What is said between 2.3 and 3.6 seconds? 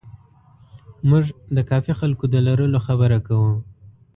د لرلو خبره کوو.